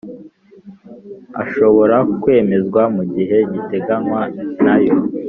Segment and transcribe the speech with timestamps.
[1.43, 4.21] ashobora kwemezwa mu gihe giteganywa
[4.63, 4.93] n ayo